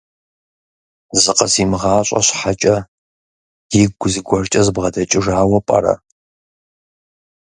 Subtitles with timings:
[1.21, 2.75] Зыкъызимыгъащӏэ щхьэкӏэ,
[3.81, 5.93] игу зыгуэркӏэ збгъэдэкӏыжауэ пӏэрэ?